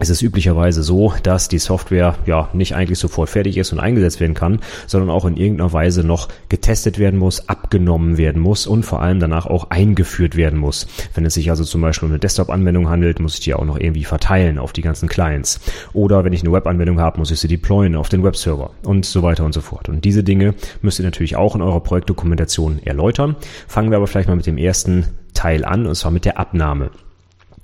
[0.00, 4.18] es ist üblicherweise so, dass die Software ja nicht eigentlich sofort fertig ist und eingesetzt
[4.18, 8.82] werden kann, sondern auch in irgendeiner Weise noch getestet werden muss, abgenommen werden muss und
[8.82, 10.88] vor allem danach auch eingeführt werden muss.
[11.14, 13.78] Wenn es sich also zum Beispiel um eine Desktop-Anwendung handelt, muss ich die auch noch
[13.78, 15.60] irgendwie verteilen auf die ganzen Clients.
[15.92, 19.22] Oder wenn ich eine Web-Anwendung habe, muss ich sie deployen auf den Webserver und so
[19.22, 19.88] weiter und so fort.
[19.88, 23.36] Und diese Dinge müsst ihr natürlich auch in eurer Projektdokumentation erläutern.
[23.68, 26.90] Fangen wir aber vielleicht mal mit dem ersten Teil an, und zwar mit der Abnahme.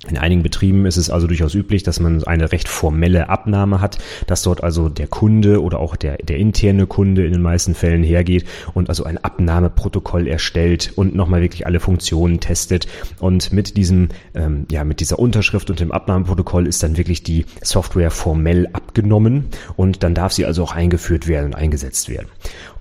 [0.08, 3.98] In einigen Betrieben ist es also durchaus üblich, dass man eine recht formelle Abnahme hat,
[4.26, 8.02] dass dort also der Kunde oder auch der, der interne Kunde in den meisten Fällen
[8.02, 12.86] hergeht und also ein Abnahmeprotokoll erstellt und nochmal wirklich alle Funktionen testet.
[13.18, 17.44] Und mit diesem, ähm, ja, mit dieser Unterschrift und dem Abnahmeprotokoll ist dann wirklich die
[17.62, 22.28] Software formell abgenommen und dann darf sie also auch eingeführt werden und eingesetzt werden.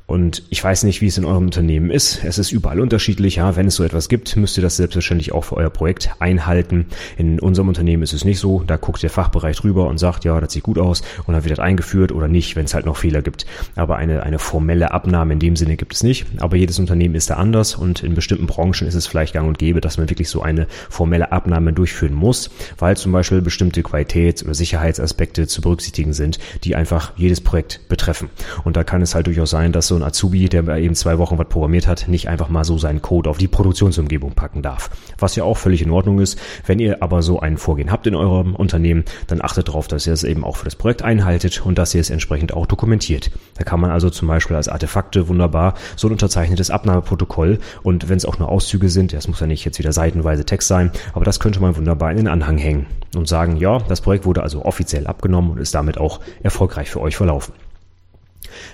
[0.09, 2.23] Und ich weiß nicht, wie es in eurem Unternehmen ist.
[2.23, 3.35] Es ist überall unterschiedlich.
[3.35, 6.87] Ja, wenn es so etwas gibt, müsst ihr das selbstverständlich auch für euer Projekt einhalten.
[7.15, 8.63] In unserem Unternehmen ist es nicht so.
[8.65, 11.51] Da guckt der Fachbereich drüber und sagt, ja, das sieht gut aus und dann wird
[11.51, 13.45] das eingeführt oder nicht, wenn es halt noch Fehler gibt.
[13.75, 16.25] Aber eine, eine formelle Abnahme in dem Sinne gibt es nicht.
[16.39, 19.59] Aber jedes Unternehmen ist da anders und in bestimmten Branchen ist es vielleicht gang und
[19.59, 22.49] gäbe, dass man wirklich so eine formelle Abnahme durchführen muss,
[22.79, 28.31] weil zum Beispiel bestimmte Qualitäts- oder Sicherheitsaspekte zu berücksichtigen sind, die einfach jedes Projekt betreffen.
[28.63, 31.37] Und da kann es halt durchaus sein, dass so ein Azubi, der eben zwei Wochen
[31.37, 34.89] was programmiert hat, nicht einfach mal so seinen Code auf die Produktionsumgebung packen darf.
[35.17, 36.39] Was ja auch völlig in Ordnung ist.
[36.65, 40.13] Wenn ihr aber so ein Vorgehen habt in eurem Unternehmen, dann achtet darauf, dass ihr
[40.13, 43.31] es eben auch für das Projekt einhaltet und dass ihr es entsprechend auch dokumentiert.
[43.57, 48.17] Da kann man also zum Beispiel als Artefakte wunderbar so ein unterzeichnetes Abnahmeprotokoll und wenn
[48.17, 51.25] es auch nur Auszüge sind, das muss ja nicht jetzt wieder seitenweise Text sein, aber
[51.25, 52.85] das könnte man wunderbar in den Anhang hängen
[53.15, 57.01] und sagen, ja, das Projekt wurde also offiziell abgenommen und ist damit auch erfolgreich für
[57.01, 57.53] euch verlaufen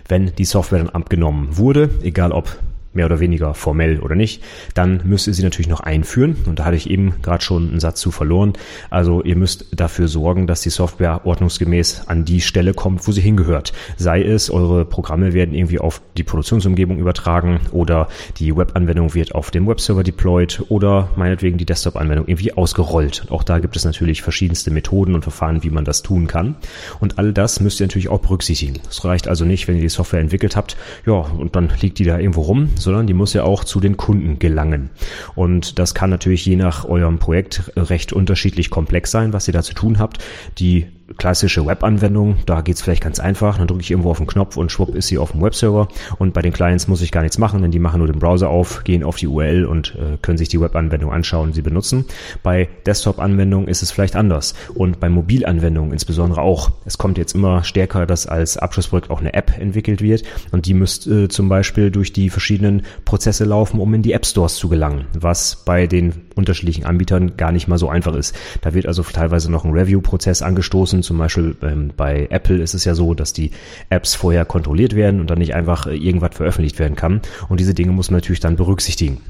[0.08, 2.58] wenn die Software dann abgenommen wurde, egal ob
[2.96, 4.42] mehr oder weniger formell oder nicht,
[4.74, 6.36] dann müsst ihr sie natürlich noch einführen.
[6.46, 8.54] Und da hatte ich eben gerade schon einen Satz zu verloren.
[8.90, 13.22] Also ihr müsst dafür sorgen, dass die Software ordnungsgemäß an die Stelle kommt, wo sie
[13.22, 13.74] hingehört.
[13.98, 18.08] Sei es, eure Programme werden irgendwie auf die Produktionsumgebung übertragen oder
[18.38, 23.22] die Webanwendung wird auf dem Webserver deployed oder meinetwegen die Desktop-Anwendung irgendwie ausgerollt.
[23.22, 26.56] Und auch da gibt es natürlich verschiedenste Methoden und Verfahren, wie man das tun kann.
[27.00, 28.80] Und all das müsst ihr natürlich auch berücksichtigen.
[28.90, 32.04] Es reicht also nicht, wenn ihr die Software entwickelt habt, ja, und dann liegt die
[32.06, 34.90] da irgendwo rum, sondern die muss ja auch zu den Kunden gelangen.
[35.36, 39.62] Und das kann natürlich je nach eurem Projekt recht unterschiedlich komplex sein, was ihr da
[39.62, 40.24] zu tun habt.
[40.60, 43.58] Die klassische Webanwendung, da geht's vielleicht ganz einfach.
[43.58, 45.88] Dann drücke ich irgendwo auf den Knopf und schwupp ist sie auf dem Webserver.
[46.18, 48.50] Und bei den Clients muss ich gar nichts machen, denn die machen nur den Browser
[48.50, 52.06] auf, gehen auf die URL und äh, können sich die Webanwendung anschauen und sie benutzen.
[52.42, 54.56] Bei Desktop-Anwendungen ist es vielleicht anders.
[54.74, 56.72] Und bei Mobilanwendungen insbesondere auch.
[56.86, 60.24] Es kommt jetzt immer stärker, dass als Abschlussprojekt auch eine App entwickelt wird.
[60.52, 64.26] Und die müsste äh, zum Beispiel durch die verschiedenen Prozesse laufen, um in die App
[64.26, 68.36] Stores zu gelangen, was bei den unterschiedlichen Anbietern gar nicht mal so einfach ist.
[68.62, 71.04] Da wird also teilweise noch ein Review-Prozess angestoßen müssen.
[71.04, 73.52] Zum Beispiel ähm, bei Apple ist es ja so, dass die
[73.90, 77.22] Apps vorher kontrolliert werden und dann nicht einfach äh, irgendwas veröffentlicht werden kann.
[77.50, 79.22] Und diese Dinge muss man natürlich dann berücksichtigen.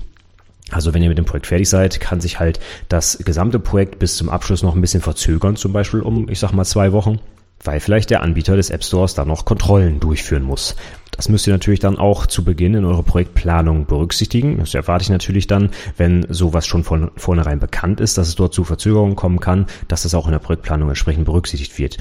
[0.72, 2.60] Also wenn ihr mit dem Projekt fertig seid, kann sich halt
[2.90, 6.54] das gesamte Projekt bis zum Abschluss noch ein bisschen verzögern, zum Beispiel um, ich sag
[6.54, 7.20] mal, zwei Wochen
[7.64, 10.76] weil vielleicht der Anbieter des App Stores da noch Kontrollen durchführen muss.
[11.16, 14.58] Das müsst ihr natürlich dann auch zu Beginn in eurer Projektplanung berücksichtigen.
[14.58, 18.54] Das erwarte ich natürlich dann, wenn sowas schon von vornherein bekannt ist, dass es dort
[18.54, 21.98] zu Verzögerungen kommen kann, dass das auch in der Projektplanung entsprechend berücksichtigt wird.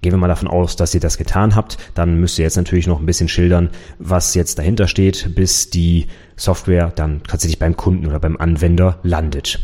[0.00, 2.88] Gehen wir mal davon aus, dass ihr das getan habt, dann müsst ihr jetzt natürlich
[2.88, 3.70] noch ein bisschen schildern,
[4.00, 9.60] was jetzt dahinter steht, bis die Software dann tatsächlich beim Kunden oder beim Anwender landet.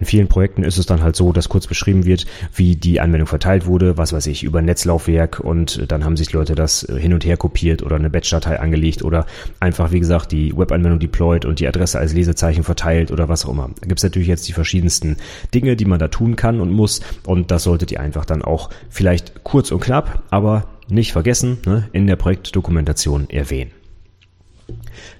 [0.00, 2.24] In vielen Projekten ist es dann halt so, dass kurz beschrieben wird,
[2.54, 6.54] wie die Anwendung verteilt wurde, was weiß ich, über Netzlaufwerk und dann haben sich Leute
[6.54, 9.26] das hin und her kopiert oder eine Batch-Datei angelegt oder
[9.60, 13.50] einfach, wie gesagt, die Webanwendung deployed und die Adresse als Lesezeichen verteilt oder was auch
[13.50, 13.68] immer.
[13.80, 15.18] Da gibt es natürlich jetzt die verschiedensten
[15.54, 18.70] Dinge, die man da tun kann und muss und das solltet ihr einfach dann auch
[18.88, 23.72] vielleicht kurz und knapp, aber nicht vergessen, ne, in der Projektdokumentation erwähnen.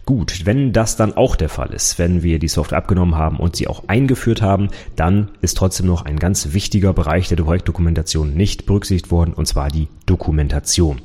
[0.07, 3.57] Gut, wenn das dann auch der Fall ist, wenn wir die Software abgenommen haben und
[3.57, 8.67] sie auch eingeführt haben, dann ist trotzdem noch ein ganz wichtiger Bereich der Projektdokumentation nicht
[8.67, 11.01] berücksichtigt worden, und zwar die Dokumentation.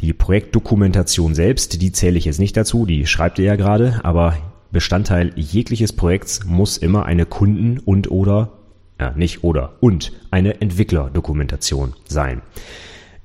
[0.00, 4.36] Die Projektdokumentation selbst, die zähle ich jetzt nicht dazu, die schreibt ihr ja gerade, aber
[4.72, 8.52] Bestandteil jegliches Projekts muss immer eine Kunden- und oder,
[8.98, 12.40] ja, nicht oder, und eine Entwicklerdokumentation sein.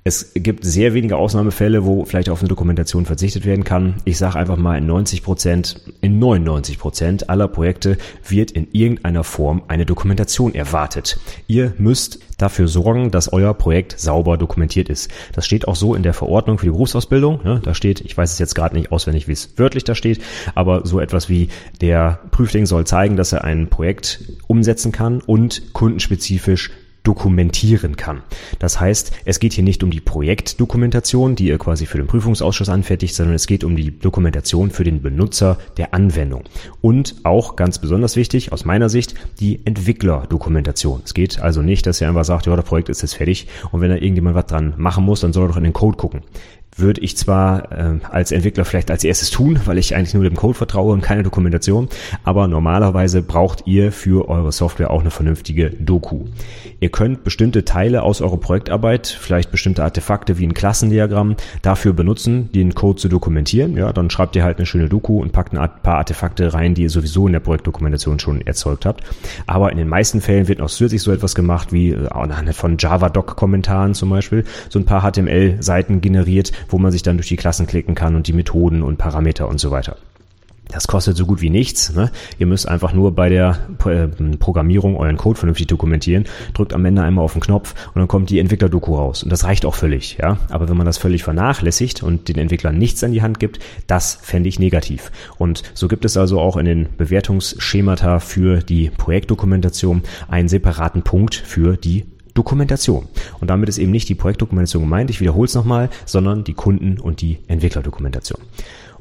[0.08, 3.96] Es gibt sehr wenige Ausnahmefälle, wo vielleicht auf eine Dokumentation verzichtet werden kann.
[4.06, 9.26] Ich sage einfach mal, in 90 Prozent, in 99 Prozent aller Projekte wird in irgendeiner
[9.26, 11.20] Form eine Dokumentation erwartet.
[11.48, 15.12] Ihr müsst dafür sorgen, dass euer Projekt sauber dokumentiert ist.
[15.34, 17.42] Das steht auch so in der Verordnung für die Berufsausbildung.
[17.44, 20.22] Ja, da steht, ich weiß es jetzt gerade nicht auswendig, wie es wörtlich da steht,
[20.56, 21.50] aber so etwas wie
[21.82, 26.72] der Prüfling soll zeigen, dass er ein Projekt umsetzen kann und kundenspezifisch
[27.08, 28.22] dokumentieren kann.
[28.60, 32.68] Das heißt, es geht hier nicht um die Projektdokumentation, die ihr quasi für den Prüfungsausschuss
[32.68, 36.44] anfertigt, sondern es geht um die Dokumentation für den Benutzer der Anwendung.
[36.82, 41.02] Und auch ganz besonders wichtig aus meiner Sicht die Entwicklerdokumentation.
[41.06, 43.80] Es geht also nicht, dass ihr einfach sagt, ja, das Projekt ist jetzt fertig und
[43.80, 46.24] wenn da irgendjemand was dran machen muss, dann soll er doch in den Code gucken
[46.80, 50.36] würde ich zwar äh, als Entwickler vielleicht als erstes tun, weil ich eigentlich nur dem
[50.36, 51.90] Code vertraue und keine Dokumentation,
[52.24, 56.26] aber normalerweise braucht ihr für eure Software auch eine vernünftige Doku.
[56.80, 62.52] Ihr könnt bestimmte Teile aus eurer Projektarbeit, vielleicht bestimmte Artefakte wie ein Klassendiagramm, dafür benutzen,
[62.52, 63.76] den Code zu dokumentieren.
[63.76, 66.84] Ja, dann schreibt ihr halt eine schöne Doku und packt ein paar Artefakte rein, die
[66.84, 69.04] ihr sowieso in der Projektdokumentation schon erzeugt habt.
[69.48, 73.94] Aber in den meisten Fällen wird noch zusätzlich so etwas gemacht wie äh, von Java-Doc-Kommentaren
[73.94, 77.96] zum Beispiel, so ein paar HTML-Seiten generiert, wo man sich dann durch die Klassen klicken
[77.96, 79.98] kann und die Methoden und Parameter und so weiter.
[80.70, 81.94] Das kostet so gut wie nichts.
[81.94, 82.12] Ne?
[82.40, 87.04] Ihr müsst einfach nur bei der äh, Programmierung euren Code vernünftig dokumentieren, drückt am Ende
[87.04, 89.24] einmal auf den Knopf und dann kommt die Entwickler-Doku raus.
[89.24, 90.18] Und das reicht auch völlig.
[90.22, 90.38] Ja?
[90.50, 94.20] Aber wenn man das völlig vernachlässigt und den Entwicklern nichts an die Hand gibt, das
[94.22, 95.12] fände ich negativ.
[95.38, 101.36] Und so gibt es also auch in den Bewertungsschemata für die Projektdokumentation einen separaten Punkt
[101.36, 102.06] für die
[102.38, 103.08] Dokumentation.
[103.40, 107.00] Und damit ist eben nicht die Projektdokumentation gemeint, ich wiederhole es nochmal, sondern die Kunden-
[107.00, 108.40] und die Entwicklerdokumentation.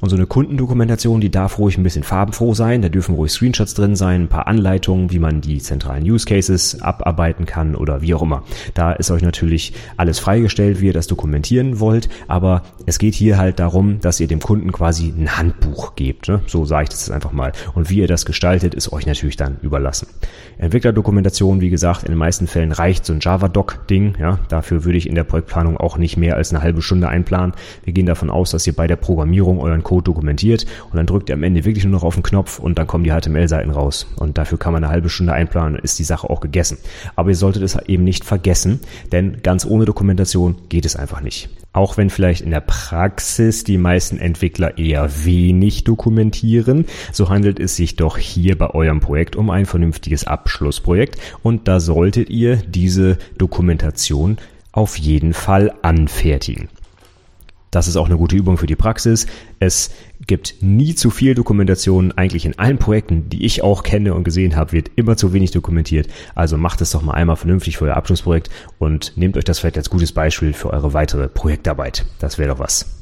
[0.00, 2.82] Und so eine Kundendokumentation, die darf ruhig ein bisschen farbenfroh sein.
[2.82, 6.82] Da dürfen ruhig Screenshots drin sein, ein paar Anleitungen, wie man die zentralen Use Cases
[6.82, 8.42] abarbeiten kann oder wie auch immer.
[8.74, 12.08] Da ist euch natürlich alles freigestellt, wie ihr das dokumentieren wollt.
[12.28, 16.28] Aber es geht hier halt darum, dass ihr dem Kunden quasi ein Handbuch gebt.
[16.28, 16.40] Ne?
[16.46, 17.52] So sage ich das jetzt einfach mal.
[17.74, 20.08] Und wie ihr das gestaltet, ist euch natürlich dann überlassen.
[20.58, 24.16] Entwicklerdokumentation, wie gesagt, in den meisten Fällen reicht so ein Java-Doc-Ding.
[24.18, 27.54] Ja, dafür würde ich in der Projektplanung auch nicht mehr als eine halbe Stunde einplanen.
[27.84, 31.28] Wir gehen davon aus, dass ihr bei der Programmierung euren Code dokumentiert und dann drückt
[31.28, 34.08] ihr am Ende wirklich nur noch auf den Knopf und dann kommen die HTML-Seiten raus.
[34.16, 36.78] Und dafür kann man eine halbe Stunde einplanen, ist die Sache auch gegessen.
[37.14, 38.80] Aber ihr solltet es eben nicht vergessen,
[39.12, 41.50] denn ganz ohne Dokumentation geht es einfach nicht.
[41.72, 47.76] Auch wenn vielleicht in der Praxis die meisten Entwickler eher wenig dokumentieren, so handelt es
[47.76, 53.18] sich doch hier bei eurem Projekt um ein vernünftiges Abschlussprojekt und da solltet ihr diese
[53.38, 54.38] Dokumentation
[54.72, 56.68] auf jeden Fall anfertigen.
[57.70, 59.26] Das ist auch eine gute Übung für die Praxis.
[59.58, 59.90] Es
[60.26, 62.12] gibt nie zu viel Dokumentation.
[62.12, 65.50] Eigentlich in allen Projekten, die ich auch kenne und gesehen habe, wird immer zu wenig
[65.50, 66.08] dokumentiert.
[66.34, 69.78] Also macht es doch mal einmal vernünftig für euer Abschlussprojekt und nehmt euch das vielleicht
[69.78, 72.06] als gutes Beispiel für eure weitere Projektarbeit.
[72.18, 72.95] Das wäre doch was.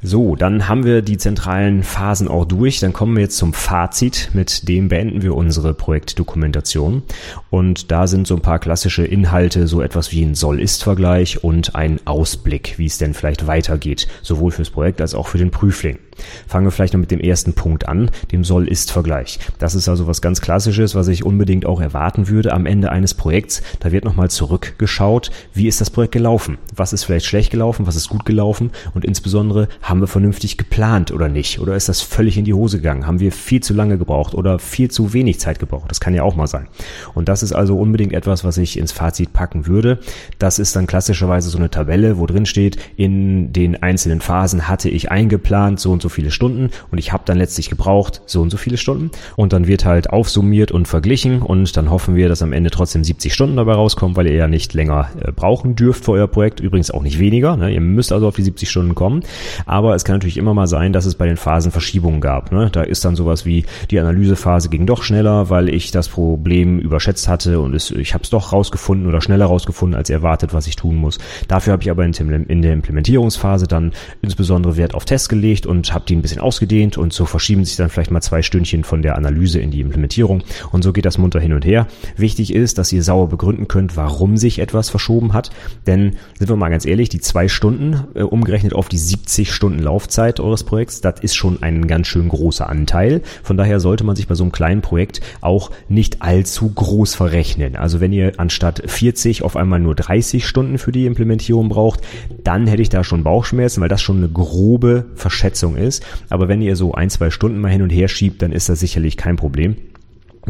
[0.00, 2.78] So, dann haben wir die zentralen Phasen auch durch.
[2.78, 4.30] Dann kommen wir jetzt zum Fazit.
[4.32, 7.02] Mit dem beenden wir unsere Projektdokumentation.
[7.50, 11.98] Und da sind so ein paar klassische Inhalte, so etwas wie ein Soll-Ist-Vergleich und ein
[12.04, 15.98] Ausblick, wie es denn vielleicht weitergeht, sowohl fürs Projekt als auch für den Prüfling.
[16.46, 19.38] Fangen wir vielleicht noch mit dem ersten Punkt an, dem Soll-Ist-Vergleich.
[19.58, 23.14] Das ist also was ganz Klassisches, was ich unbedingt auch erwarten würde am Ende eines
[23.14, 23.62] Projekts.
[23.80, 26.58] Da wird nochmal zurückgeschaut, wie ist das Projekt gelaufen?
[26.74, 27.86] Was ist vielleicht schlecht gelaufen?
[27.86, 28.70] Was ist gut gelaufen?
[28.94, 31.60] Und insbesondere, haben wir vernünftig geplant oder nicht?
[31.60, 33.06] Oder ist das völlig in die Hose gegangen?
[33.06, 35.90] Haben wir viel zu lange gebraucht oder viel zu wenig Zeit gebraucht?
[35.90, 36.68] Das kann ja auch mal sein.
[37.14, 39.98] Und das ist also unbedingt etwas, was ich ins Fazit packen würde.
[40.38, 44.88] Das ist dann klassischerweise so eine Tabelle, wo drin steht, in den einzelnen Phasen hatte
[44.88, 48.50] ich eingeplant, so und so viele Stunden und ich habe dann letztlich gebraucht so und
[48.50, 52.42] so viele Stunden und dann wird halt aufsummiert und verglichen und dann hoffen wir, dass
[52.42, 56.04] am Ende trotzdem 70 Stunden dabei rauskommen, weil ihr ja nicht länger äh, brauchen dürft
[56.04, 57.72] für euer Projekt, übrigens auch nicht weniger, ne?
[57.72, 59.22] ihr müsst also auf die 70 Stunden kommen,
[59.66, 62.52] aber es kann natürlich immer mal sein, dass es bei den Phasen Verschiebungen gab.
[62.52, 62.68] Ne?
[62.70, 67.28] Da ist dann sowas wie die Analysephase ging doch schneller, weil ich das Problem überschätzt
[67.28, 70.76] hatte und es, ich habe es doch rausgefunden oder schneller rausgefunden als erwartet, was ich
[70.76, 71.18] tun muss.
[71.46, 73.92] Dafür habe ich aber in, in der Implementierungsphase dann
[74.22, 77.76] insbesondere Wert auf Tests gelegt und habe die ein bisschen ausgedehnt und so verschieben sich
[77.76, 80.42] dann vielleicht mal zwei Stündchen von der Analyse in die Implementierung
[80.72, 81.86] und so geht das munter hin und her.
[82.16, 85.50] Wichtig ist, dass ihr sauer begründen könnt, warum sich etwas verschoben hat,
[85.86, 89.67] denn sind wir mal ganz ehrlich, die zwei Stunden äh, umgerechnet auf die 70 Stunden
[89.76, 93.22] Laufzeit eures Projekts, das ist schon ein ganz schön großer Anteil.
[93.42, 97.76] Von daher sollte man sich bei so einem kleinen Projekt auch nicht allzu groß verrechnen.
[97.76, 102.00] Also wenn ihr anstatt 40 auf einmal nur 30 Stunden für die Implementierung braucht,
[102.44, 106.04] dann hätte ich da schon Bauchschmerzen, weil das schon eine grobe Verschätzung ist.
[106.30, 108.80] Aber wenn ihr so ein, zwei Stunden mal hin und her schiebt, dann ist das
[108.80, 109.76] sicherlich kein Problem.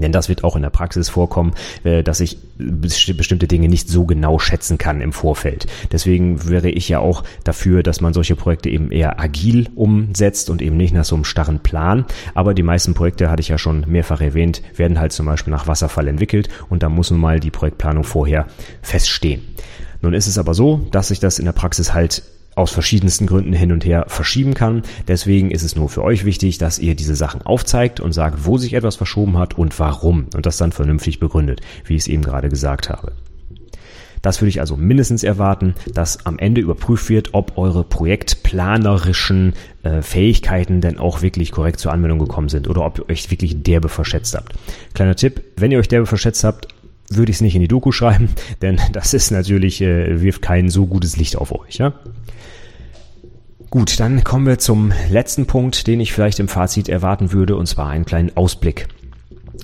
[0.00, 1.52] Denn das wird auch in der Praxis vorkommen,
[1.84, 5.66] äh, dass ich bestimmte Dinge nicht so genau schätzen kann im Vorfeld.
[5.92, 10.62] Deswegen wäre ich ja auch dafür, dass man solche Projekte eben eher agil umsetzt und
[10.62, 12.04] eben nicht nach so einem starren Plan.
[12.34, 15.66] Aber die meisten Projekte, hatte ich ja schon mehrfach erwähnt, werden halt zum Beispiel nach
[15.66, 18.46] Wasserfall entwickelt und da muss nun mal die Projektplanung vorher
[18.82, 19.42] feststehen.
[20.00, 22.22] Nun ist es aber so, dass sich das in der Praxis halt
[22.58, 24.82] aus verschiedensten Gründen hin und her verschieben kann.
[25.06, 28.58] Deswegen ist es nur für euch wichtig, dass ihr diese Sachen aufzeigt und sagt, wo
[28.58, 32.22] sich etwas verschoben hat und warum und das dann vernünftig begründet, wie ich es eben
[32.22, 33.12] gerade gesagt habe.
[34.22, 40.02] Das würde ich also mindestens erwarten, dass am Ende überprüft wird, ob eure projektplanerischen äh,
[40.02, 43.88] Fähigkeiten denn auch wirklich korrekt zur Anwendung gekommen sind oder ob ihr euch wirklich derbe
[43.88, 44.54] verschätzt habt.
[44.94, 46.68] Kleiner Tipp, wenn ihr euch derbe verschätzt habt,
[47.10, 48.30] würde ich es nicht in die Doku schreiben,
[48.62, 51.76] denn das ist natürlich, äh, wirft kein so gutes Licht auf euch.
[51.76, 51.94] Ja?
[53.70, 57.66] Gut, dann kommen wir zum letzten Punkt, den ich vielleicht im Fazit erwarten würde, und
[57.66, 58.88] zwar einen kleinen Ausblick.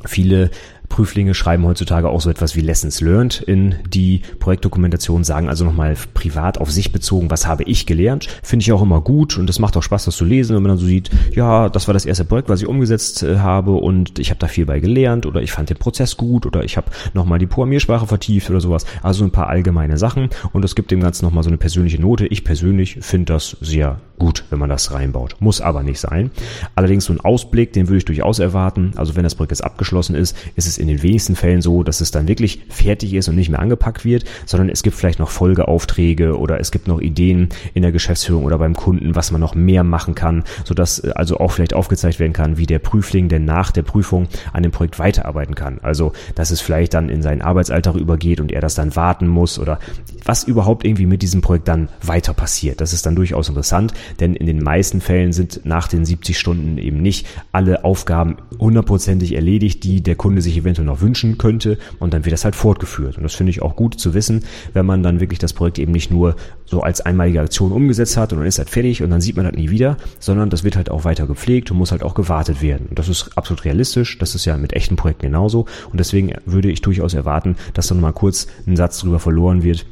[0.04, 0.50] Viele
[0.88, 5.96] Prüflinge schreiben heutzutage auch so etwas wie Lessons Learned in die Projektdokumentation, sagen also nochmal
[6.14, 8.28] privat auf sich bezogen, was habe ich gelernt.
[8.42, 10.70] Finde ich auch immer gut und es macht auch Spaß, das zu lesen, wenn man
[10.70, 14.18] dann so sieht, ja, das war das erste Projekt, was ich umgesetzt äh, habe und
[14.18, 16.90] ich habe da viel bei gelernt oder ich fand den Prozess gut oder ich habe
[17.12, 18.86] nochmal die Programmiersprache vertieft oder sowas.
[19.02, 22.26] Also ein paar allgemeine Sachen und es gibt dem Ganzen nochmal so eine persönliche Note.
[22.26, 25.36] Ich persönlich finde das sehr gut, wenn man das reinbaut.
[25.40, 26.30] Muss aber nicht sein.
[26.74, 28.92] Allerdings so ein Ausblick, den würde ich durchaus erwarten.
[28.96, 32.00] Also wenn das Projekt jetzt abgeschlossen ist, ist es in den wenigsten Fällen so, dass
[32.00, 35.30] es dann wirklich fertig ist und nicht mehr angepackt wird, sondern es gibt vielleicht noch
[35.30, 39.54] Folgeaufträge oder es gibt noch Ideen in der Geschäftsführung oder beim Kunden, was man noch
[39.54, 43.44] mehr machen kann, sodass äh, also auch vielleicht aufgezeigt werden kann, wie der Prüfling denn
[43.44, 45.78] nach der Prüfung an dem Projekt weiterarbeiten kann.
[45.82, 49.58] Also, dass es vielleicht dann in seinen Arbeitsalltag übergeht und er das dann warten muss
[49.58, 49.78] oder
[50.24, 52.80] was überhaupt irgendwie mit diesem Projekt dann weiter passiert.
[52.80, 56.78] Das ist dann durchaus interessant, denn in den meisten Fällen sind nach den 70 Stunden
[56.78, 62.14] eben nicht alle Aufgaben hundertprozentig erledigt, die der Kunde sich eventuell noch wünschen könnte und
[62.14, 63.16] dann wird das halt fortgeführt.
[63.16, 65.92] Und das finde ich auch gut zu wissen, wenn man dann wirklich das Projekt eben
[65.92, 69.20] nicht nur so als einmalige Aktion umgesetzt hat und dann ist halt fertig und dann
[69.20, 72.02] sieht man das nie wieder, sondern das wird halt auch weiter gepflegt und muss halt
[72.02, 72.86] auch gewartet werden.
[72.88, 76.70] Und das ist absolut realistisch, das ist ja mit echten Projekten genauso und deswegen würde
[76.70, 79.86] ich durchaus erwarten, dass dann mal kurz ein Satz drüber verloren wird,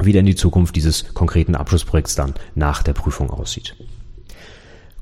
[0.00, 3.76] wie denn die Zukunft dieses konkreten Abschlussprojekts dann nach der Prüfung aussieht.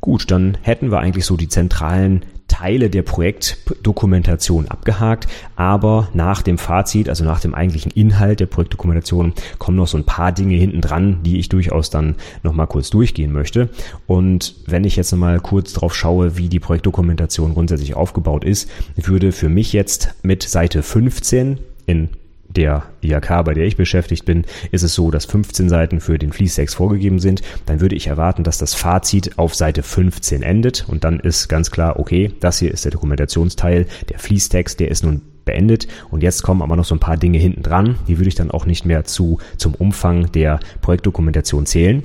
[0.03, 6.59] Gut, dann hätten wir eigentlich so die zentralen Teile der Projektdokumentation abgehakt, aber nach dem
[6.59, 10.81] Fazit, also nach dem eigentlichen Inhalt der Projektdokumentation, kommen noch so ein paar Dinge hinten
[10.81, 13.69] dran, die ich durchaus dann nochmal kurz durchgehen möchte.
[14.09, 19.31] Und wenn ich jetzt nochmal kurz drauf schaue, wie die Projektdokumentation grundsätzlich aufgebaut ist, würde
[19.31, 22.09] für mich jetzt mit Seite 15 in
[22.57, 26.33] der IHK, bei der ich beschäftigt bin, ist es so, dass 15 Seiten für den
[26.33, 27.43] Fließtext vorgegeben sind.
[27.67, 31.71] Dann würde ich erwarten, dass das Fazit auf Seite 15 endet und dann ist ganz
[31.71, 36.43] klar, okay, das hier ist der Dokumentationsteil, der Fließtext, der ist nun beendet und jetzt
[36.43, 38.85] kommen aber noch so ein paar Dinge hinten dran, die würde ich dann auch nicht
[38.85, 42.05] mehr zu zum Umfang der Projektdokumentation zählen.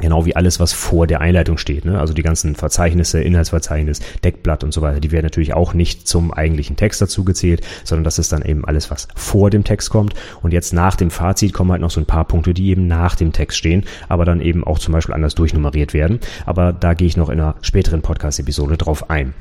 [0.00, 1.84] Genau wie alles, was vor der Einleitung steht.
[1.84, 1.98] Ne?
[1.98, 6.32] Also die ganzen Verzeichnisse, Inhaltsverzeichnis, Deckblatt und so weiter, die werden natürlich auch nicht zum
[6.32, 10.14] eigentlichen Text dazu gezählt, sondern das ist dann eben alles, was vor dem Text kommt.
[10.42, 13.16] Und jetzt nach dem Fazit kommen halt noch so ein paar Punkte, die eben nach
[13.16, 16.20] dem Text stehen, aber dann eben auch zum Beispiel anders durchnummeriert werden.
[16.46, 19.34] Aber da gehe ich noch in einer späteren Podcast-Episode drauf ein.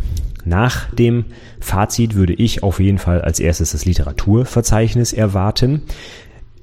[0.44, 1.26] Nach dem
[1.60, 5.84] Fazit würde ich auf jeden Fall als erstes das Literaturverzeichnis erwarten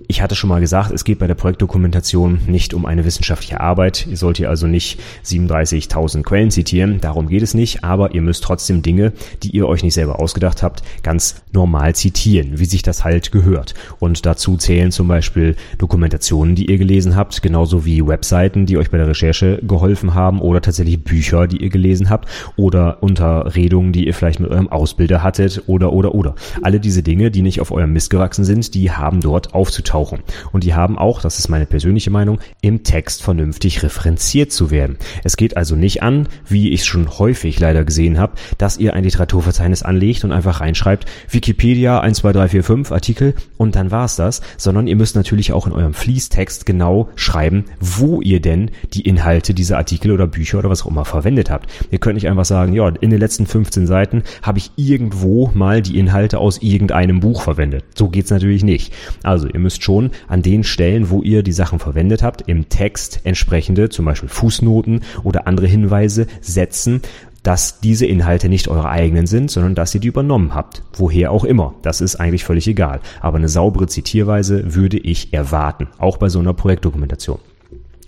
[0.06, 4.06] Ich hatte schon mal gesagt, es geht bei der Projektdokumentation nicht um eine wissenschaftliche Arbeit.
[4.06, 8.44] Ihr sollt hier also nicht 37.000 Quellen zitieren, darum geht es nicht, aber ihr müsst
[8.44, 13.02] trotzdem Dinge, die ihr euch nicht selber ausgedacht habt, ganz normal zitieren, wie sich das
[13.04, 13.74] halt gehört.
[13.98, 18.90] Und dazu zählen zum Beispiel Dokumentationen, die ihr gelesen habt, genauso wie Webseiten, die euch
[18.90, 24.06] bei der Recherche geholfen haben oder tatsächlich Bücher, die ihr gelesen habt oder Unterredungen, die
[24.06, 26.34] ihr vielleicht mit eurem Ausbilder hattet oder oder oder.
[26.60, 30.20] Alle diese Dinge, die nicht auf eurem Mist gewachsen sind, die haben dort aufzutauchen auftauchen.
[30.52, 34.96] Und die haben auch, das ist meine persönliche Meinung, im Text vernünftig referenziert zu werden.
[35.22, 39.04] Es geht also nicht an, wie ich schon häufig leider gesehen habe, dass ihr ein
[39.04, 44.16] Literaturverzeichnis anlegt und einfach reinschreibt, Wikipedia 1, 2, 3, 4, 5 Artikel und dann war's
[44.16, 49.02] das, sondern ihr müsst natürlich auch in eurem Fließtext genau schreiben, wo ihr denn die
[49.02, 51.70] Inhalte dieser Artikel oder Bücher oder was auch immer verwendet habt.
[51.90, 55.82] Ihr könnt nicht einfach sagen, ja, in den letzten 15 Seiten habe ich irgendwo mal
[55.82, 57.84] die Inhalte aus irgendeinem Buch verwendet.
[57.94, 58.92] So geht's natürlich nicht.
[59.22, 63.20] Also ihr müsst schon an den Stellen, wo ihr die Sachen verwendet habt, im Text
[63.24, 67.02] entsprechende, zum Beispiel Fußnoten oder andere Hinweise setzen,
[67.44, 70.82] dass diese Inhalte nicht eure eigenen sind, sondern dass ihr die übernommen habt.
[70.94, 71.74] Woher auch immer.
[71.82, 73.00] Das ist eigentlich völlig egal.
[73.20, 75.88] Aber eine saubere Zitierweise würde ich erwarten.
[75.98, 77.38] Auch bei so einer Projektdokumentation.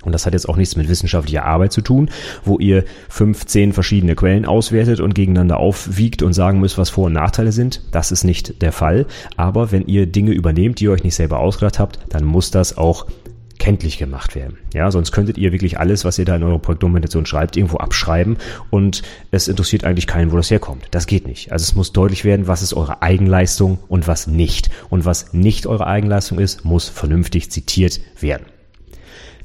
[0.07, 2.09] Und das hat jetzt auch nichts mit wissenschaftlicher Arbeit zu tun,
[2.45, 7.13] wo ihr 15 verschiedene Quellen auswertet und gegeneinander aufwiegt und sagen müsst, was Vor- und
[7.13, 7.83] Nachteile sind.
[7.91, 9.07] Das ist nicht der Fall.
[9.37, 12.79] Aber wenn ihr Dinge übernehmt, die ihr euch nicht selber ausgedacht habt, dann muss das
[12.79, 13.07] auch
[13.59, 14.59] kenntlich gemacht werden.
[14.75, 18.37] Ja, sonst könntet ihr wirklich alles, was ihr da in eurer Projektdokumentation schreibt, irgendwo abschreiben
[18.71, 20.87] und es interessiert eigentlich keinen, wo das herkommt.
[20.91, 21.53] Das geht nicht.
[21.53, 24.71] Also es muss deutlich werden, was ist eure Eigenleistung und was nicht.
[24.89, 28.47] Und was nicht eure Eigenleistung ist, muss vernünftig zitiert werden.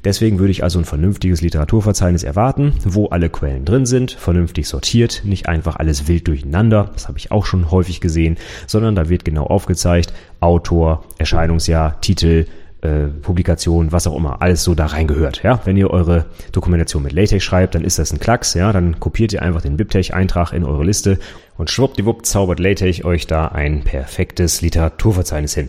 [0.04, 5.22] Deswegen würde ich also ein vernünftiges Literaturverzeichnis erwarten, wo alle Quellen drin sind, vernünftig sortiert,
[5.24, 9.24] nicht einfach alles wild durcheinander, das habe ich auch schon häufig gesehen, sondern da wird
[9.24, 12.46] genau aufgezeigt, Autor, Erscheinungsjahr, Titel,
[12.82, 15.44] äh, Publikation, was auch immer, alles so da reingehört.
[15.44, 18.54] Ja, wenn ihr eure Dokumentation mit LaTeX schreibt, dann ist das ein Klacks.
[18.54, 21.20] Ja, dann kopiert ihr einfach den BibTeX-Eintrag in eure Liste
[21.56, 25.68] und schwuppdiwupp zaubert LaTeX euch da ein perfektes Literaturverzeichnis hin.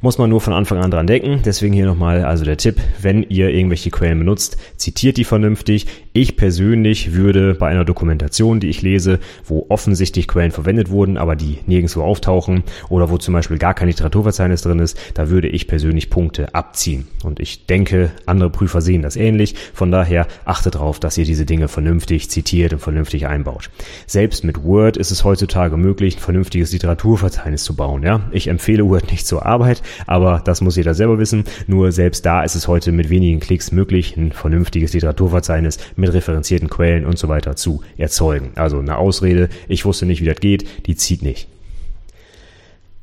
[0.00, 1.42] Muss man nur von Anfang an dran denken.
[1.44, 5.86] Deswegen hier nochmal also der Tipp, wenn ihr irgendwelche Quellen benutzt, zitiert die vernünftig.
[6.12, 11.36] Ich persönlich würde bei einer Dokumentation, die ich lese, wo offensichtlich Quellen verwendet wurden, aber
[11.36, 15.68] die nirgendwo auftauchen oder wo zum Beispiel gar kein Literaturverzeichnis drin ist, da würde ich
[15.68, 17.06] persönlich Punkte abziehen.
[17.22, 19.54] Und ich denke, andere Prüfer sehen das ähnlich.
[19.74, 23.70] Von daher achtet darauf, dass ihr diese Dinge vernünftig zitiert und vernünftig einbaut.
[24.06, 28.02] Selbst mit Word ist es es heutzutage möglich, ein vernünftiges Literaturverzeichnis zu bauen.
[28.02, 31.44] Ja, ich empfehle Word nicht zur Arbeit, aber das muss jeder selber wissen.
[31.66, 36.70] Nur selbst da ist es heute mit wenigen Klicks möglich, ein vernünftiges Literaturverzeichnis mit referenzierten
[36.70, 38.52] Quellen und so weiter zu erzeugen.
[38.54, 41.48] Also eine Ausrede, ich wusste nicht, wie das geht, die zieht nicht.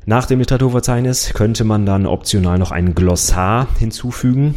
[0.05, 4.55] Nach dem Literaturverzeichnis könnte man dann optional noch ein Glossar hinzufügen.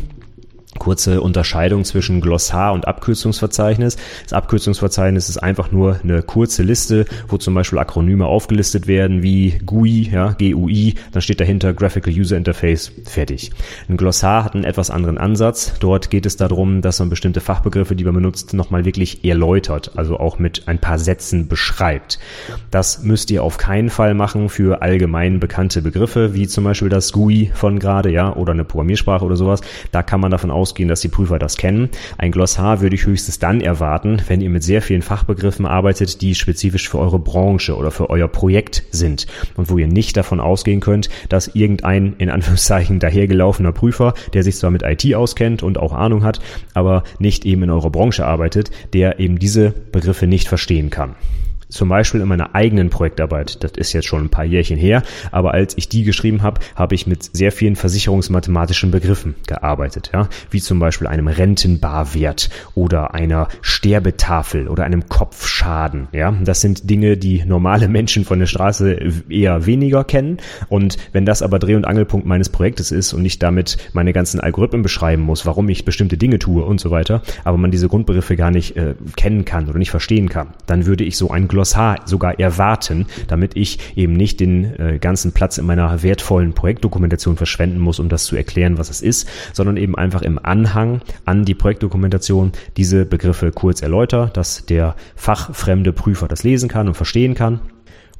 [0.78, 3.96] Kurze Unterscheidung zwischen Glossar und Abkürzungsverzeichnis.
[4.24, 9.58] Das Abkürzungsverzeichnis ist einfach nur eine kurze Liste, wo zum Beispiel Akronyme aufgelistet werden, wie
[9.64, 13.50] GUI, ja, GUI, dann steht dahinter Graphical User Interface, fertig.
[13.88, 15.74] Ein Glossar hat einen etwas anderen Ansatz.
[15.80, 20.18] Dort geht es darum, dass man bestimmte Fachbegriffe, die man benutzt, nochmal wirklich erläutert, also
[20.18, 22.18] auch mit ein paar Sätzen beschreibt.
[22.70, 27.12] Das müsst ihr auf keinen Fall machen für allgemein bekannte Begriffe, wie zum Beispiel das
[27.12, 29.60] GUI von gerade, ja, oder eine Programmiersprache oder sowas.
[29.92, 31.88] Da kann man davon aus ausgehen, dass die Prüfer das kennen.
[32.18, 36.34] Ein Glossar würde ich höchstens dann erwarten, wenn ihr mit sehr vielen Fachbegriffen arbeitet, die
[36.34, 39.26] spezifisch für eure Branche oder für euer Projekt sind
[39.56, 44.56] und wo ihr nicht davon ausgehen könnt, dass irgendein in Anführungszeichen dahergelaufener Prüfer, der sich
[44.56, 46.40] zwar mit IT auskennt und auch Ahnung hat,
[46.74, 51.14] aber nicht eben in eurer Branche arbeitet, der eben diese Begriffe nicht verstehen kann.
[51.68, 55.52] Zum Beispiel in meiner eigenen Projektarbeit, das ist jetzt schon ein paar Jährchen her, aber
[55.52, 60.60] als ich die geschrieben habe, habe ich mit sehr vielen versicherungsmathematischen Begriffen gearbeitet, ja, wie
[60.60, 66.32] zum Beispiel einem Rentenbarwert oder einer Sterbetafel oder einem Kopfschaden, ja.
[66.42, 71.42] Das sind Dinge, die normale Menschen von der Straße eher weniger kennen und wenn das
[71.42, 75.44] aber Dreh- und Angelpunkt meines Projektes ist und ich damit meine ganzen Algorithmen beschreiben muss,
[75.44, 78.94] warum ich bestimmte Dinge tue und so weiter, aber man diese Grundbegriffe gar nicht äh,
[79.16, 83.56] kennen kann oder nicht verstehen kann, dann würde ich so ein Glossar sogar erwarten, damit
[83.56, 88.26] ich eben nicht den äh, ganzen Platz in meiner wertvollen Projektdokumentation verschwenden muss, um das
[88.26, 93.50] zu erklären, was es ist, sondern eben einfach im Anhang an die Projektdokumentation diese Begriffe
[93.50, 97.58] kurz erläuter, dass der fachfremde Prüfer das lesen kann und verstehen kann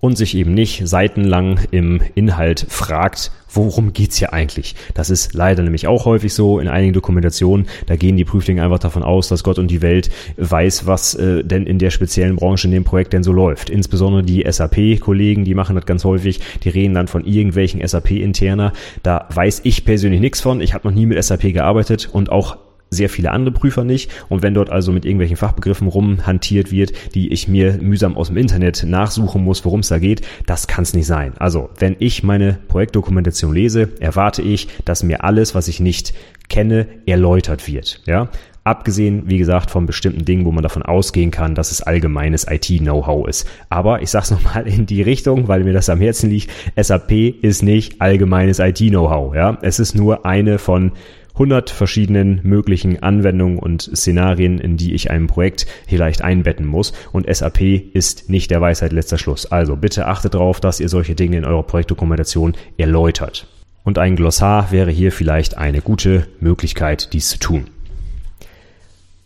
[0.01, 4.75] und sich eben nicht seitenlang im Inhalt fragt, worum geht's hier eigentlich?
[4.95, 7.67] Das ist leider nämlich auch häufig so in einigen Dokumentationen.
[7.87, 11.43] Da gehen die Prüflinge einfach davon aus, dass Gott und die Welt weiß, was äh,
[11.43, 13.71] denn in der speziellen Branche in dem Projekt denn so läuft.
[13.71, 16.41] Insbesondere die SAP-Kollegen, die machen das ganz häufig.
[16.63, 18.73] Die reden dann von irgendwelchen SAP-Interner.
[19.03, 20.61] Da weiß ich persönlich nichts von.
[20.61, 22.57] Ich habe noch nie mit SAP gearbeitet und auch
[22.91, 24.11] sehr viele andere Prüfer nicht.
[24.29, 28.37] Und wenn dort also mit irgendwelchen Fachbegriffen rumhantiert wird, die ich mir mühsam aus dem
[28.37, 31.35] Internet nachsuchen muss, worum es da geht, das kann es nicht sein.
[31.39, 36.15] Also, wenn ich meine Projektdokumentation lese, erwarte ich, dass mir alles, was ich nicht
[36.49, 38.01] kenne, erläutert wird.
[38.07, 38.31] Ja,
[38.69, 43.27] Abgesehen, wie gesagt, von bestimmten Dingen, wo man davon ausgehen kann, dass es allgemeines IT-Know-how
[43.27, 43.49] ist.
[43.71, 46.51] Aber ich sage es nochmal in die Richtung, weil mir das am Herzen liegt.
[46.77, 49.35] SAP ist nicht allgemeines IT-Know-how.
[49.35, 49.57] Ja?
[49.63, 50.93] Es ist nur eine von
[51.39, 56.93] 100 verschiedenen möglichen Anwendungen und Szenarien, in die ich ein Projekt vielleicht einbetten muss.
[57.13, 57.61] Und SAP
[57.95, 59.47] ist nicht der Weisheit letzter Schluss.
[59.47, 63.47] Also bitte achtet darauf, dass ihr solche Dinge in eurer Projektdokumentation erläutert.
[63.85, 67.69] Und ein Glossar wäre hier vielleicht eine gute Möglichkeit, dies zu tun.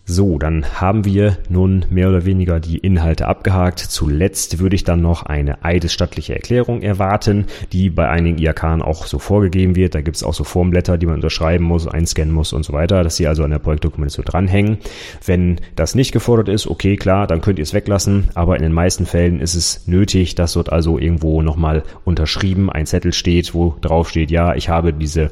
[0.05, 3.79] So, dann haben wir nun mehr oder weniger die Inhalte abgehakt.
[3.79, 9.21] Zuletzt würde ich dann noch eine eidesstattliche Erklärung erwarten, die bei einigen IAK auch so
[9.21, 9.95] vorgegeben wird.
[9.95, 13.05] Da gibt es auch so Formblätter, die man unterschreiben muss, einscannen muss und so weiter,
[13.05, 14.79] dass sie also an der Projektdokumentation dranhängen.
[15.25, 18.73] Wenn das nicht gefordert ist, okay, klar, dann könnt ihr es weglassen, aber in den
[18.73, 23.77] meisten Fällen ist es nötig, dass dort also irgendwo nochmal unterschrieben ein Zettel steht, wo
[23.81, 25.31] drauf steht, ja, ich habe diese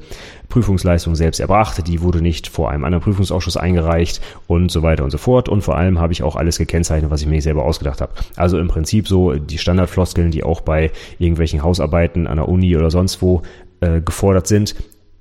[0.50, 5.10] Prüfungsleistung selbst erbracht, die wurde nicht vor einem anderen Prüfungsausschuss eingereicht und so weiter und
[5.10, 5.48] so fort.
[5.48, 8.12] Und vor allem habe ich auch alles gekennzeichnet, was ich mir selber ausgedacht habe.
[8.36, 12.90] Also im Prinzip so die Standardfloskeln, die auch bei irgendwelchen Hausarbeiten an der Uni oder
[12.90, 13.42] sonst wo
[13.80, 14.74] äh, gefordert sind.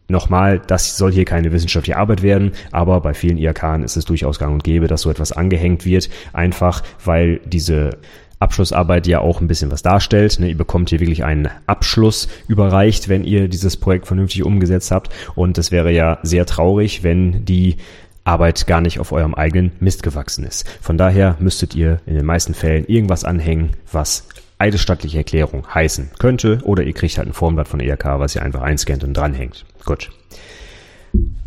[0.10, 4.39] Nochmal, das soll hier keine wissenschaftliche Arbeit werden, aber bei vielen IAK ist es durchaus
[4.39, 7.92] gang und gäbe, dass so etwas angehängt wird, einfach weil diese
[8.39, 10.39] Abschlussarbeit ja auch ein bisschen was darstellt.
[10.39, 10.49] Ne?
[10.49, 15.13] Ihr bekommt hier wirklich einen Abschluss überreicht, wenn ihr dieses Projekt vernünftig umgesetzt habt.
[15.36, 17.78] Und es wäre ja sehr traurig, wenn die
[18.23, 20.67] Arbeit gar nicht auf eurem eigenen Mist gewachsen ist.
[20.82, 26.60] Von daher müsstet ihr in den meisten Fällen irgendwas anhängen, was eidesstattliche Erklärung heißen könnte.
[26.63, 29.65] Oder ihr kriegt halt ein Formblatt von ERK, was ihr einfach einscannt und dranhängt.
[29.86, 30.12] Gut.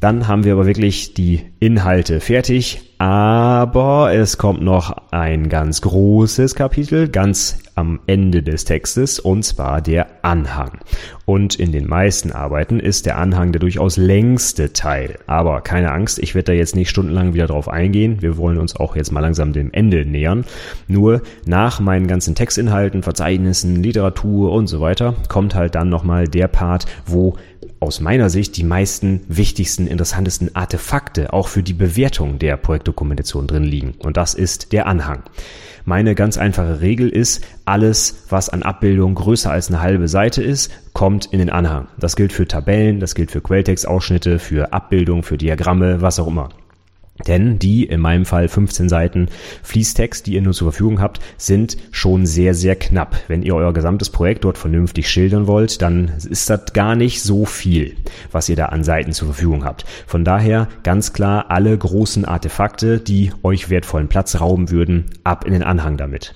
[0.01, 2.93] Dann haben wir aber wirklich die Inhalte fertig.
[2.99, 9.81] Aber es kommt noch ein ganz großes Kapitel, ganz am Ende des Textes, und zwar
[9.81, 10.79] der Anhang.
[11.25, 15.19] Und in den meisten Arbeiten ist der Anhang der durchaus längste Teil.
[15.27, 18.23] Aber keine Angst, ich werde da jetzt nicht stundenlang wieder drauf eingehen.
[18.23, 20.45] Wir wollen uns auch jetzt mal langsam dem Ende nähern.
[20.87, 26.49] Nur nach meinen ganzen Textinhalten, Verzeichnissen, Literatur und so weiter kommt halt dann nochmal der
[26.49, 27.35] Part, wo
[27.83, 33.65] aus meiner Sicht die meisten wichtigsten, interessantesten Artefakte auch für die Bewertung der Projektdokumentation drin
[33.65, 33.95] liegen.
[33.99, 35.25] Und das ist der Anhang.
[35.85, 40.71] Meine ganz einfache Regel ist, alles, was an Abbildung größer als eine halbe Seite ist,
[40.93, 41.89] kommt in den Anhang.
[41.99, 46.51] Das gilt für Tabellen, das gilt für Quelltextausschnitte, für Abbildungen, für Diagramme, was auch immer.
[47.27, 49.29] Denn die, in meinem Fall 15 Seiten
[49.63, 53.17] Fließtext, die ihr nur zur Verfügung habt, sind schon sehr, sehr knapp.
[53.29, 57.45] Wenn ihr euer gesamtes Projekt dort vernünftig schildern wollt, dann ist das gar nicht so
[57.45, 57.97] viel,
[58.33, 59.85] was ihr da an Seiten zur Verfügung habt.
[60.07, 65.53] Von daher ganz klar alle großen Artefakte, die euch wertvollen Platz rauben würden, ab in
[65.53, 66.35] den Anhang damit.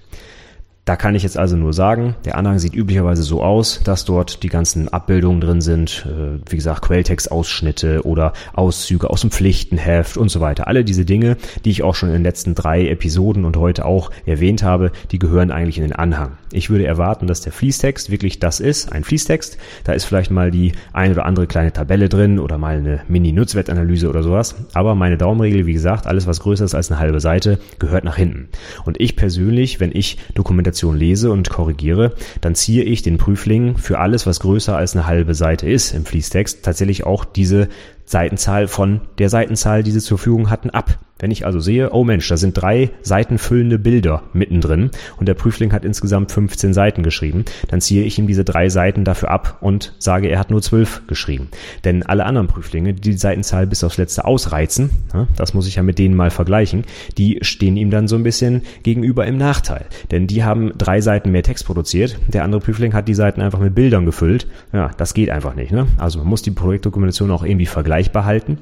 [0.87, 4.45] Da kann ich jetzt also nur sagen, der Anhang sieht üblicherweise so aus, dass dort
[4.45, 10.29] die ganzen Abbildungen drin sind, äh, wie gesagt, Quelltextausschnitte oder Auszüge aus dem Pflichtenheft und
[10.29, 10.69] so weiter.
[10.69, 14.13] Alle diese Dinge, die ich auch schon in den letzten drei Episoden und heute auch
[14.27, 16.39] erwähnt habe, die gehören eigentlich in den Anhang.
[16.53, 19.59] Ich würde erwarten, dass der Fließtext wirklich das ist, ein Fließtext.
[19.83, 24.09] Da ist vielleicht mal die ein oder andere kleine Tabelle drin oder mal eine Mini-Nutzwertanalyse
[24.09, 24.55] oder sowas.
[24.73, 28.17] Aber meine Daumenregel, wie gesagt, alles was größer ist als eine halbe Seite, gehört nach
[28.17, 28.51] hinten.
[28.85, 33.77] Und ich persönlich, wenn ich Dokumentation Dokumentation lese und korrigiere, dann ziehe ich den Prüfling
[33.77, 37.69] für alles, was größer als eine halbe Seite ist im Fließtext, tatsächlich auch diese
[38.07, 40.99] Seitenzahl von der Seitenzahl, die sie zur Verfügung hatten, ab.
[41.19, 45.73] Wenn ich also sehe, oh Mensch, da sind drei seitenfüllende Bilder mittendrin und der Prüfling
[45.73, 49.95] hat insgesamt 15 Seiten geschrieben, dann ziehe ich ihm diese drei Seiten dafür ab und
[49.99, 51.49] sage, er hat nur zwölf geschrieben.
[51.85, 54.91] Denn alle anderen Prüflinge, die die Seitenzahl bis aufs letzte ausreizen,
[55.37, 56.85] das muss ich ja mit denen mal vergleichen,
[57.17, 59.87] die stehen ihm dann so ein bisschen gegenüber im Nachteil.
[60.11, 63.61] Denn die haben drei Seiten mehr Text produziert, der andere Prüfling hat die Seiten einfach
[63.61, 64.49] mit Bildern gefüllt.
[64.75, 65.73] Ja, das geht einfach nicht.
[65.73, 65.87] Ne?
[65.97, 68.59] Also man muss die Projektdokumentation auch irgendwie vergleichen vergleichbar halten.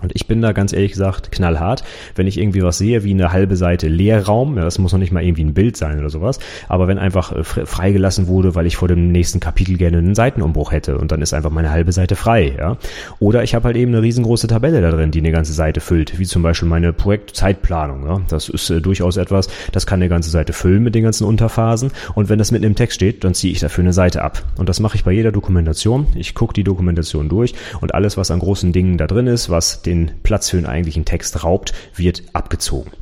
[0.00, 1.84] Und ich bin da ganz ehrlich gesagt knallhart,
[2.14, 5.12] wenn ich irgendwie was sehe wie eine halbe Seite Leerraum, ja, das muss noch nicht
[5.12, 8.76] mal irgendwie ein Bild sein oder sowas, aber wenn einfach äh, freigelassen wurde, weil ich
[8.76, 12.16] vor dem nächsten Kapitel gerne einen Seitenumbruch hätte und dann ist einfach meine halbe Seite
[12.16, 12.76] frei, ja.
[13.18, 16.18] Oder ich habe halt eben eine riesengroße Tabelle da drin, die eine ganze Seite füllt,
[16.18, 18.20] wie zum Beispiel meine Projektzeitplanung, ja.
[18.28, 21.90] Das ist äh, durchaus etwas, das kann eine ganze Seite füllen mit den ganzen Unterphasen
[22.14, 24.42] und wenn das mitten im Text steht, dann ziehe ich dafür eine Seite ab.
[24.56, 26.06] Und das mache ich bei jeder Dokumentation.
[26.14, 29.82] Ich gucke die Dokumentation durch und alles, was an großen Dingen da drin ist, was
[29.88, 32.92] den Platz für einen eigentlichen Text raubt, wird abgezogen.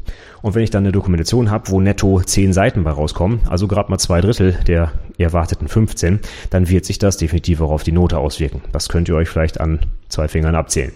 [0.43, 3.91] Und wenn ich dann eine Dokumentation habe, wo netto zehn Seiten bei rauskommen, also gerade
[3.91, 6.21] mal zwei Drittel der erwarteten 15,
[6.51, 8.63] dann wird sich das definitiv auch auf die Note auswirken.
[8.73, 10.93] Das könnt ihr euch vielleicht an zwei Fingern abzählen.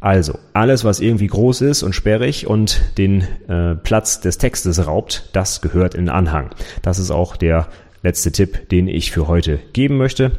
[0.00, 5.30] Also, alles, was irgendwie groß ist und sperrig und den äh, Platz des Textes raubt,
[5.32, 6.50] das gehört in den Anhang.
[6.82, 7.68] Das ist auch der
[8.02, 10.32] letzte Tipp, den ich für heute geben möchte.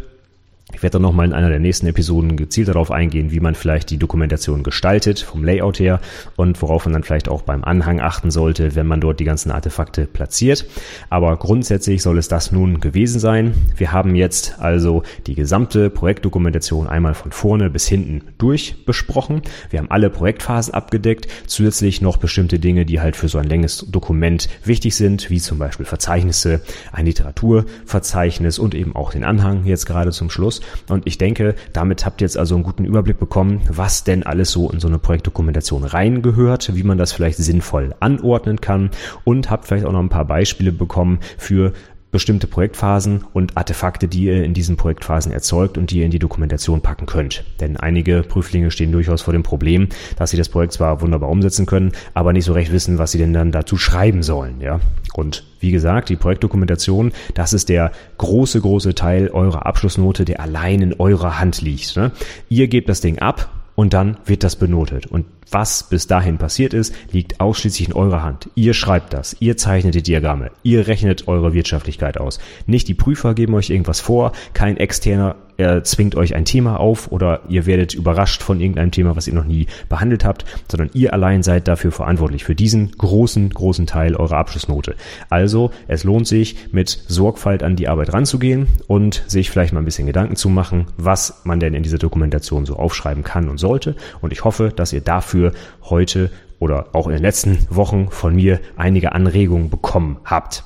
[0.73, 3.89] Ich werde dann nochmal in einer der nächsten Episoden gezielt darauf eingehen, wie man vielleicht
[3.89, 6.01] die Dokumentation gestaltet, vom Layout her
[6.35, 9.49] und worauf man dann vielleicht auch beim Anhang achten sollte, wenn man dort die ganzen
[9.49, 10.65] Artefakte platziert.
[11.09, 13.53] Aber grundsätzlich soll es das nun gewesen sein.
[13.77, 19.43] Wir haben jetzt also die gesamte Projektdokumentation einmal von vorne bis hinten durch besprochen.
[19.69, 23.85] Wir haben alle Projektphasen abgedeckt, zusätzlich noch bestimmte Dinge, die halt für so ein länges
[23.89, 29.85] Dokument wichtig sind, wie zum Beispiel Verzeichnisse, ein Literaturverzeichnis und eben auch den Anhang jetzt
[29.85, 30.56] gerade zum Schluss.
[30.89, 34.51] Und ich denke, damit habt ihr jetzt also einen guten Überblick bekommen, was denn alles
[34.51, 38.91] so in so eine Projektdokumentation reingehört, wie man das vielleicht sinnvoll anordnen kann.
[39.23, 41.73] Und habt vielleicht auch noch ein paar Beispiele bekommen für
[42.11, 46.19] bestimmte Projektphasen und Artefakte, die ihr in diesen Projektphasen erzeugt und die ihr in die
[46.19, 47.43] Dokumentation packen könnt.
[47.59, 51.65] Denn einige Prüflinge stehen durchaus vor dem Problem, dass sie das Projekt zwar wunderbar umsetzen
[51.65, 54.79] können, aber nicht so recht wissen, was sie denn dann dazu schreiben sollen, ja.
[55.13, 60.81] Und wie gesagt, die Projektdokumentation, das ist der große, große Teil eurer Abschlussnote, der allein
[60.81, 61.97] in eurer Hand liegt.
[61.97, 62.11] Ne?
[62.49, 65.05] Ihr gebt das Ding ab und dann wird das benotet.
[65.05, 68.49] Und was bis dahin passiert ist, liegt ausschließlich in eurer Hand.
[68.55, 72.39] Ihr schreibt das, ihr zeichnet die Diagramme, ihr rechnet eure Wirtschaftlichkeit aus.
[72.65, 77.11] Nicht die Prüfer geben euch irgendwas vor, kein externer er zwingt euch ein Thema auf
[77.11, 81.13] oder ihr werdet überrascht von irgendeinem Thema, was ihr noch nie behandelt habt, sondern ihr
[81.13, 84.95] allein seid dafür verantwortlich, für diesen großen, großen Teil eurer Abschlussnote.
[85.29, 89.85] Also, es lohnt sich, mit Sorgfalt an die Arbeit ranzugehen und sich vielleicht mal ein
[89.85, 93.95] bisschen Gedanken zu machen, was man denn in dieser Dokumentation so aufschreiben kann und sollte.
[94.21, 98.59] Und ich hoffe, dass ihr dafür heute oder auch in den letzten Wochen von mir
[98.75, 100.63] einige Anregungen bekommen habt.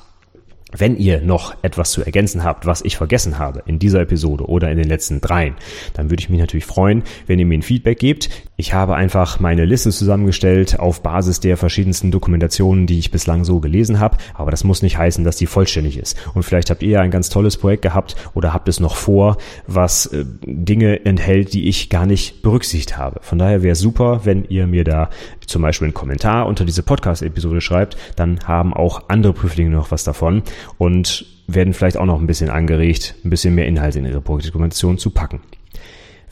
[0.76, 4.70] Wenn ihr noch etwas zu ergänzen habt, was ich vergessen habe in dieser Episode oder
[4.70, 5.54] in den letzten dreien,
[5.94, 8.30] dann würde ich mich natürlich freuen, wenn ihr mir ein Feedback gebt.
[8.56, 13.60] Ich habe einfach meine Liste zusammengestellt auf Basis der verschiedensten Dokumentationen, die ich bislang so
[13.60, 16.16] gelesen habe, aber das muss nicht heißen, dass die vollständig ist.
[16.34, 20.06] Und vielleicht habt ihr ein ganz tolles Projekt gehabt oder habt es noch vor, was
[20.06, 23.20] äh, Dinge enthält, die ich gar nicht berücksichtigt habe.
[23.22, 25.10] Von daher wäre es super, wenn ihr mir da
[25.46, 30.04] zum Beispiel einen Kommentar unter diese Podcast-Episode schreibt, dann haben auch andere Prüflinge noch was
[30.04, 30.42] davon
[30.78, 34.98] und werden vielleicht auch noch ein bisschen angeregt, ein bisschen mehr Inhalte in ihre Projektdokumentation
[34.98, 35.40] zu packen.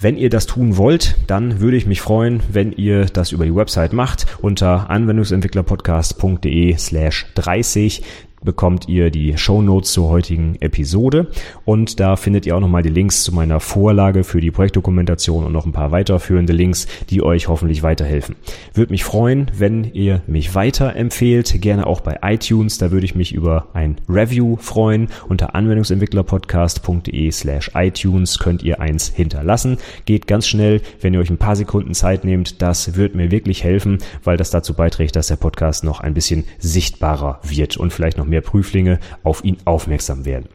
[0.03, 3.55] Wenn ihr das tun wollt, dann würde ich mich freuen, wenn ihr das über die
[3.55, 8.03] Website macht unter anwendungsentwicklerpodcast.de slash 30
[8.43, 11.29] bekommt ihr die Show Notes zur heutigen Episode
[11.65, 15.53] und da findet ihr auch nochmal die Links zu meiner Vorlage für die Projektdokumentation und
[15.53, 18.37] noch ein paar weiterführende Links, die euch hoffentlich weiterhelfen.
[18.75, 23.33] Würde mich freuen, wenn ihr mich weiterempfehlt, gerne auch bei iTunes, da würde ich mich
[23.33, 25.09] über ein Review freuen.
[25.29, 29.79] Unter anwendungsentwicklerpodcast.de slash iTunes könnt ihr eins hinterlassen.
[30.07, 33.65] Geht ganz schnell, wenn ihr euch ein paar Sekunden Zeit nehmt, das wird mir wirklich
[33.65, 38.17] helfen, weil das dazu beiträgt, dass der Podcast noch ein bisschen sichtbarer wird und vielleicht
[38.19, 40.49] noch mehr Prüflinge auf ihn aufmerksam werden.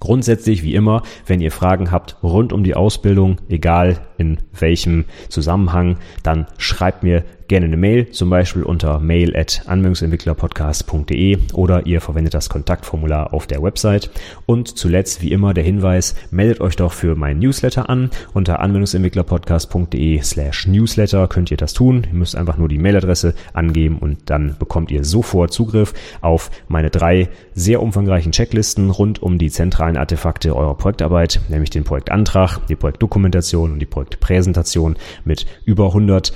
[0.00, 5.96] Grundsätzlich wie immer, wenn ihr Fragen habt rund um die Ausbildung, egal in welchem Zusammenhang,
[6.22, 12.34] dann schreibt mir gerne eine Mail, zum Beispiel unter mail at anwendungsentwicklerpodcast.de oder ihr verwendet
[12.34, 14.10] das Kontaktformular auf der Website.
[14.46, 18.10] Und zuletzt, wie immer, der Hinweis, meldet euch doch für mein Newsletter an.
[18.34, 22.06] Unter anwendungsentwicklerpodcast.de slash Newsletter könnt ihr das tun.
[22.10, 26.90] Ihr müsst einfach nur die Mailadresse angeben und dann bekommt ihr sofort Zugriff auf meine
[26.90, 32.76] drei sehr umfangreichen Checklisten rund um die zentralen Artefakte eurer Projektarbeit, nämlich den Projektantrag, die
[32.76, 36.32] Projektdokumentation und die Projektpräsentation mit über 100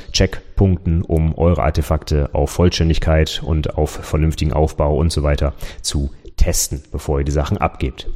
[0.62, 6.82] Checkpunkten um eure Artefakte auf Vollständigkeit und auf vernünftigen Aufbau und so weiter zu testen,
[6.92, 8.08] bevor ihr die Sachen abgebt.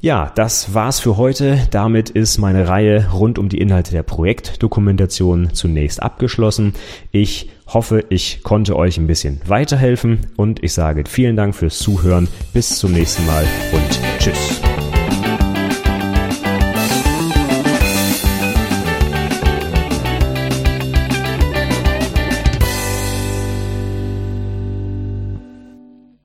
[0.00, 1.58] Ja, das war's für heute.
[1.70, 6.74] Damit ist meine Reihe rund um die Inhalte der Projektdokumentation zunächst abgeschlossen.
[7.10, 12.28] Ich hoffe, ich konnte euch ein bisschen weiterhelfen und ich sage vielen Dank fürs Zuhören.
[12.52, 14.67] Bis zum nächsten Mal und tschüss.